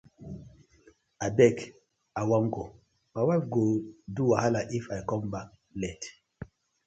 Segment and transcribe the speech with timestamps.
[1.25, 1.57] Abeg
[2.19, 2.63] I wan go,
[3.13, 3.63] my wife go
[4.15, 5.49] do wahala If com back
[5.81, 6.05] late.